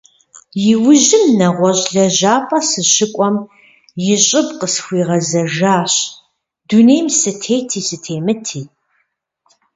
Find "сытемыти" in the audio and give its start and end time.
7.87-8.61